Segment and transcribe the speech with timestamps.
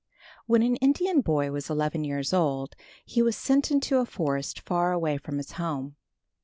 [0.47, 4.93] When an Indian boy was eleven years old, he was sent into a forest far
[4.93, 5.95] away from his home.